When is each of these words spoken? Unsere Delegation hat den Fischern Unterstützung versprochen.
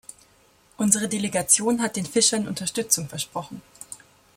Unsere 0.77 1.07
Delegation 1.07 1.79
hat 1.79 1.95
den 1.95 2.07
Fischern 2.07 2.47
Unterstützung 2.47 3.07
versprochen. 3.07 3.61